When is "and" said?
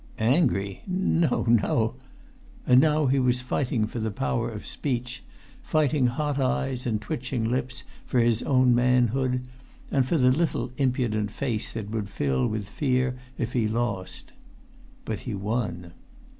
2.65-2.81, 6.87-6.99